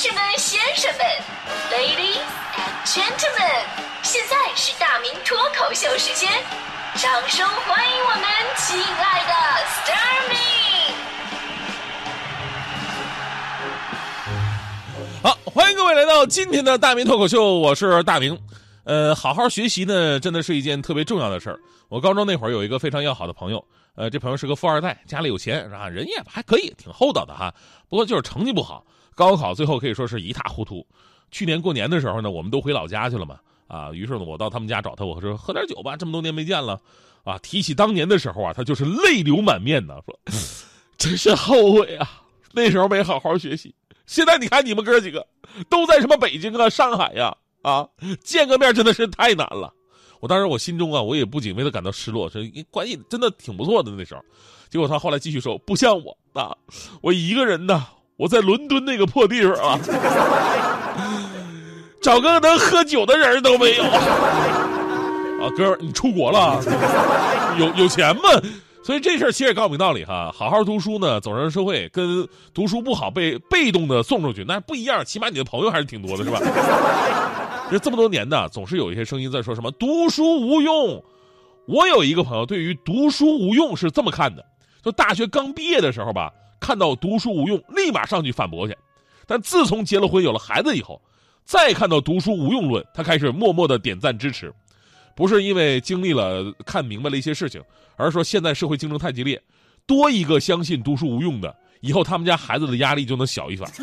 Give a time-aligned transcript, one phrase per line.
[0.00, 1.04] 士们、先生们
[1.72, 2.22] ，Ladies
[2.54, 3.64] and Gentlemen，
[4.04, 6.30] 现在是大明脱口秀时间，
[6.94, 8.22] 掌声欢迎我们
[8.56, 9.32] 亲爱的
[9.66, 10.36] s t a r m y
[15.20, 18.40] 好，欢迎各位来到今天的大明脱口秀，我是大明。
[18.84, 21.58] 呃，好好学习呢，真的是一件特别重要的事儿。
[21.88, 23.64] 我高中那会儿有一个非常要好的朋友，
[23.96, 27.52] 呃，这朋友是个富二代，家里有钱啊，人也还可以，挺厚道的哈。
[27.88, 28.84] 不过就是成绩不好，
[29.18, 30.86] 高考最后可以说是一塌糊涂。
[31.32, 36.80] 去年过年的时候呢，我们都回老家去了嘛，啊，于是呢，我到他们家找他，我说喝点酒吧，这么多年没见了，
[37.24, 40.16] 啊，提起当年的时候啊，他就是泪流满面的说，
[40.96, 43.74] 真是后悔啊，那时候没好好学习。
[44.06, 45.26] 现在你看你们哥几个
[45.68, 47.36] 都在什么北京啊、上海呀。
[47.62, 47.86] 啊，
[48.22, 49.74] 见个面真的是太难了。
[50.20, 52.40] 我当时我心中啊，我也不仅为他感到失落，说
[52.70, 54.22] 关系真的挺不错的那时候。
[54.70, 56.56] 结果他后来继续说，不像我啊，
[57.02, 57.84] 我一个人呐，
[58.18, 59.78] 我在伦敦那个破地方啊，
[62.02, 63.84] 找个能喝酒的人都没有。
[63.84, 66.60] 啊，哥们，你出国了？
[67.60, 68.22] 有有钱吗？
[68.82, 76.40] 所以这事儿其实也告诉你道理哈，好好读书呢，走上社会，跟读书不好被被动的送出去那不一样，起码你的朋友还是挺多的，是吧？
[77.70, 81.00] 这这么多年呢，总是有一些声音在说什么读书无用。
[81.68, 84.44] 我有一个朋友，对于读书无用是这么看的：
[84.82, 88.74] 就大学刚毕业的时候吧，看到读书无用，立马上去反驳去；
[89.26, 91.00] 但自从结了婚有了孩子以后，
[91.44, 94.52] 再看到读书无用论，他开始默默的点赞支持。
[95.14, 97.60] 不是因为经历了看明白了一些事情，
[97.96, 99.42] 而是说现在社会竞争太激烈，
[99.86, 103.68] 多一个相信读书无用的，以后他们家孩子的压力就能小一番。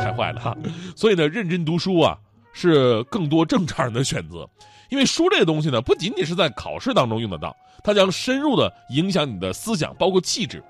[0.00, 0.56] 太坏了哈！
[0.96, 2.18] 所以呢，认真读书啊，
[2.52, 4.48] 是更多正常人的选择，
[4.90, 10.62] 因为书这个东西呢，不仅仅是在考试当中用得到，它将深入的影响你的思想，包括气质。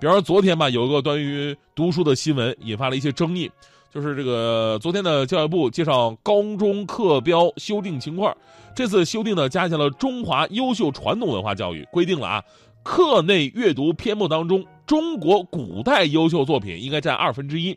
[0.00, 3.50] 比方说昨天吧，有一个关于读书的新闻，引发了一些争议。
[3.90, 8.36] 就是这个昨天的教育部介绍高中课标修订情况，
[8.76, 12.44] 这次修订呢加强了中华优秀传统文化教育，规定了啊，
[12.82, 17.76] 课内阅读篇目当中中国古代优秀作品应该占二分之一，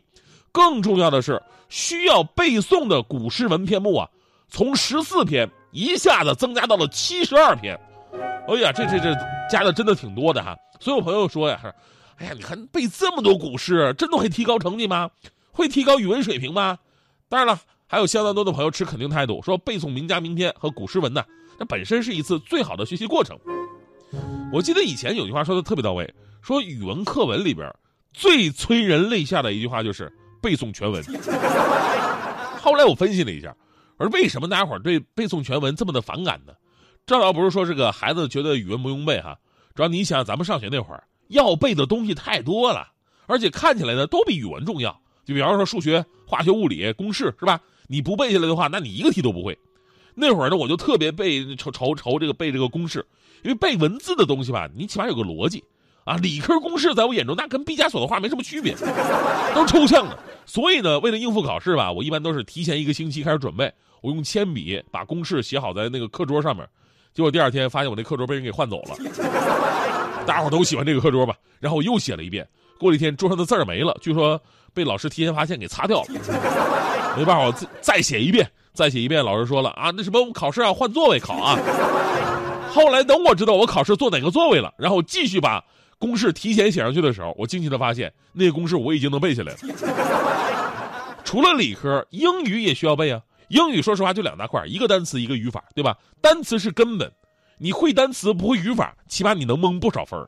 [0.52, 4.08] 更重要的是需要背诵的古诗文篇目啊，
[4.48, 7.74] 从十四篇一下子增加到了七十二篇，
[8.46, 9.14] 哎呀，这这这
[9.50, 10.56] 加的真的挺多的哈。
[10.78, 11.60] 所以我朋友说呀，
[12.16, 15.10] 哎呀，你看背这么多古诗，真的会提高成绩吗？
[15.50, 16.78] 会提高语文水平吗？
[17.28, 21.24] 当然了，还有相当多的朋友持肯定态度，说背诵名家名篇和古诗文呢，
[21.58, 23.38] 这本身是一次最好的学习过程。
[24.52, 27.74] 我记得以前有句话说的特别到位，说语文课文里边
[28.12, 31.02] 最催人泪下的一句话就是背诵全文。
[32.60, 33.54] 后来我分析了一下，
[33.96, 36.52] 而为什么大家伙对背诵全文这么的反感呢？
[37.06, 39.38] 这倒不是说这个孩子觉得语文不用背哈，
[39.74, 42.88] 主要你想咱们上学那会儿要背的东西太多了，
[43.26, 45.00] 而且看起来呢都比语文重要。
[45.24, 47.60] 就比方说数学、化学、物理公式是吧？
[47.88, 49.58] 你不背下来的话，那你一个题都不会。
[50.14, 53.04] 那会儿呢，我就特别背愁愁愁这个背这个公式，
[53.42, 55.64] 因为背文字的东西吧，你起码有个逻辑
[56.04, 56.16] 啊。
[56.16, 58.74] 理科公式在我眼中，那跟毕加索的画没什么区别，
[59.54, 60.18] 都抽象的。
[60.46, 66.66] 所以呢，为了应付考试吧，我一般都是提前一个星期开始准备，我用铅笔把公式写好在那个课桌上面。
[67.14, 68.96] 结果第二天发现我那课桌被人给换走了。
[70.26, 71.34] 大家伙都喜欢这个课桌吧？
[71.60, 72.46] 然后我又写了一遍。
[72.78, 74.40] 过了一天，桌上的字儿没了，据说
[74.72, 76.06] 被老师提前发现给擦掉了。
[77.16, 79.22] 没办法，我再再写一遍，再写一遍。
[79.24, 81.58] 老师说了啊，那什么，我们考试要换座位考啊。
[82.70, 85.62] 后来等我知道我考试坐哪个座位了，然后继续把
[86.02, 89.58] 公式提前写上去的时候，我惊奇的发现那个公式我已经能背下来了。
[91.22, 93.22] 除了理科，英语也需要背啊。
[93.46, 95.96] 英语说实话就两大块，一个单词，一个语法，对吧？
[96.20, 97.08] 单词是根本，
[97.56, 100.18] 你会单词不会语法，起码你能蒙不少分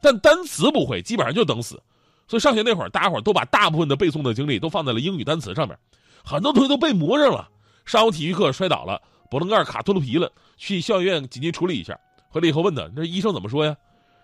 [0.00, 1.78] 但单词不会，基本上就等死。
[2.26, 5.76] 所以上学那会儿，大家伙都把大部分的背诵的精力都放在了英语单词上面，
[6.24, 7.46] 很多同学都背魔怔了。
[7.84, 8.98] 上午体育课摔倒了，
[9.30, 11.98] 脖棱盖卡秃噜皮了，去校医院紧急处理一下。
[12.30, 13.76] 回来以后问他：“那医生怎么说呀？”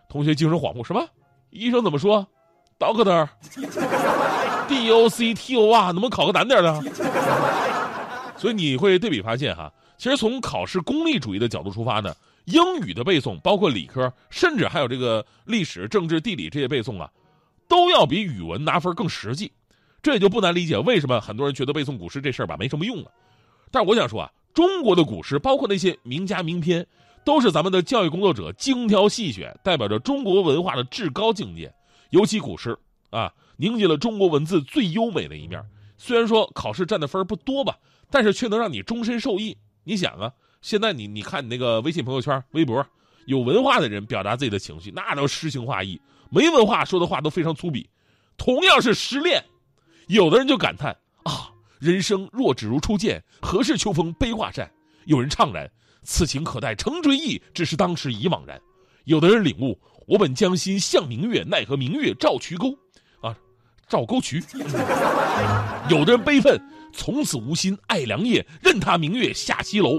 [0.09, 1.06] 同学精神恍惚：“什么？
[1.50, 2.26] 医生怎么说
[2.78, 6.83] ？Doctor，D O C T O R，能不能考个难点的？”
[8.36, 12.15] 所以你会对比发现哈，其实从考试功利主义的角度出发呢，
[12.47, 17.10] 英语的背诵，包括理科，甚至还有这个历史、政治、地理这些背诵啊。
[17.66, 19.51] 都要比语文拿分更实际，
[20.03, 23.10] 这也就不难理解为什么很多人觉得背诵古诗这事儿吧没什么用了。
[23.71, 26.86] 但是我想说啊，中国的古诗，包括那些名家名篇，
[27.24, 31.72] 都是咱们的教育工作者精挑细选，代表着中国文化的至高境界。
[32.10, 32.76] 尤其古诗
[33.10, 35.60] 啊，凝结了中国文字最优美的一面。
[35.97, 37.78] 虽然说考试占的分不多吧，
[38.10, 39.56] 但是却能让你终身受益。
[39.84, 42.86] 你想啊，现在你你看你那个微信朋友圈、微博，
[43.27, 46.00] 有文化的人表达自己的情绪，那都诗情画意。
[46.30, 47.86] 没文化说的话都非常粗鄙，
[48.36, 49.42] 同样是失恋，
[50.09, 54.70] 有的人就感叹啊，人生若只如初见，何事秋风悲画扇？
[55.06, 55.70] 有人怅然，
[56.04, 58.60] 此情可待成追忆，只是当时已惘然。
[59.04, 62.71] 有的人领悟，我本将心向明月，奈何明月照渠沟，
[63.21, 63.34] 啊，
[63.89, 64.42] 照沟渠。
[65.91, 66.60] 有的人悲愤，
[66.92, 69.98] 从此无心爱良夜，任他明月下西楼。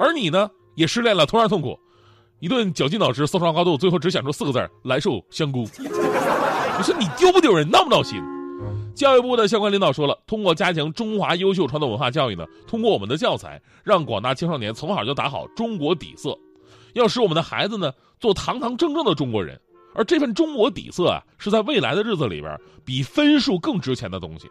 [0.00, 1.78] 而你呢，也失恋了，同样痛苦。
[2.38, 5.68] 一顿绞尽脑汁搜肠刮肚，最后只想出四个字来寿香菇。
[6.78, 8.22] 你说你丢不丢人，闹不闹心？
[8.96, 16.36] 教育部的相关领导说了，通过加强中华优秀传统文化教育呢，通过我们的教材，让广大青少年从小就打好中国底色，
[16.94, 19.60] 要使我们的孩子呢做堂堂正正的中国人。
[19.94, 24.48] 而这份中国底色啊，是在未来的日子里边比分数更值钱的东西。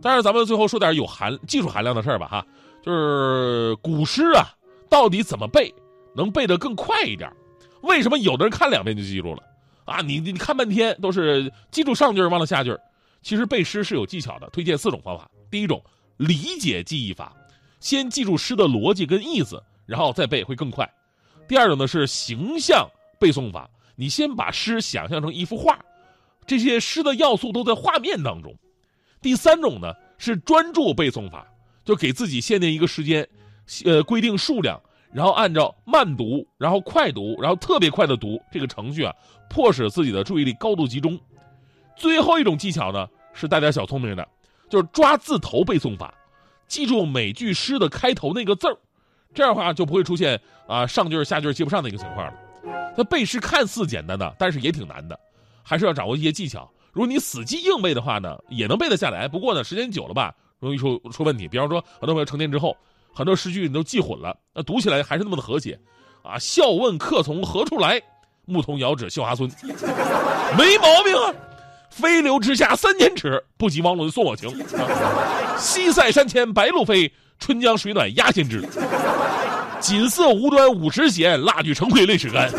[0.00, 2.46] 但是咱们最后说点有含技术含量的事儿吧，哈，
[2.82, 4.44] 就是古诗啊，
[4.88, 5.74] 到底怎么背？
[6.14, 7.30] 能背得更快一点，
[7.82, 9.42] 为什么有的人看两遍就记住了？
[9.84, 12.76] 啊，你你看半天都是记住上句忘了下句
[13.22, 15.30] 其实背诗是有技巧的，推荐四种方法。
[15.50, 15.82] 第一种，
[16.16, 17.36] 理解记忆法，
[17.80, 20.88] 先记住诗的逻辑跟意思，然后再背会更快。
[21.46, 22.88] 第二种呢是形象
[23.18, 25.78] 背诵法，你先把诗想象成一幅画，
[26.46, 28.54] 这些诗的要素都在画面当中。
[29.20, 31.46] 第三种呢是专注背诵法，
[31.84, 33.28] 就给自己限定一个时间，
[33.84, 34.80] 呃，规定数量。
[35.10, 39.14] 然后按照慢读，然后快读，然后特别快的读这个程序啊，
[39.48, 41.18] 迫使自己的注意力高度集中。
[41.98, 44.26] 最后一种技巧呢，是带点小聪明的，
[44.70, 46.14] 就是抓字头背诵法，
[46.66, 48.76] 记住每句诗的开头那个字儿，
[49.34, 52.32] 这样的话就不会出现啊上句下句接不上的一个情况了。
[52.96, 55.18] 那背诗看似简单的，但是也挺难的，
[55.62, 56.70] 还是要掌握一些技巧。
[56.92, 58.00] 如果你死记硬背的。
[58.00, 61.46] 话呢，也能背得下来，不过呢，时间久了吧，容易出出问题。
[61.46, 62.76] 比方说，很多朋友成年之后。
[63.10, 65.42] 很多诗句你都记混了，那读起来还是那么的。
[65.42, 65.76] 和谐，
[66.22, 66.38] 啊！
[66.38, 68.00] 笑问客从何处来，
[68.44, 69.50] 牧童遥指杏花村，
[70.56, 71.34] 没毛病啊！
[71.90, 74.48] 飞流直下三千尺，不及王伦送我情。
[75.58, 78.62] 西塞山前白鹭飞，春江水暖鸭先知。
[79.80, 82.50] 锦瑟无端五十弦，蜡炬成灰泪始干。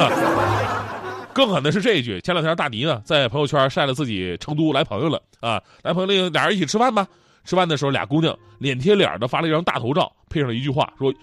[1.33, 7.07] 更狠的是这一句，前两天大迪呢在朋友圈晒了自己成都来朋友了啊，来朋友俩人一起吃饭吧。
[7.45, 11.13] 吃饭的时候，俩姑娘脸贴脸的发了一张大头照，配上了一句话，说：“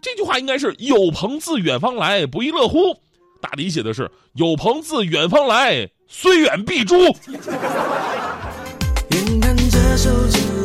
[0.00, 2.78] 这句话应该是‘有朋自远方来，不亦乐乎’。”
[3.44, 6.96] 大抵写的是有朋自远方来虽远必诛
[9.10, 10.63] 眼看着手机